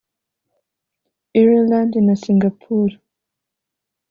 Ireland 1.41 1.91
na 2.05 2.15
Singapore 2.23 2.95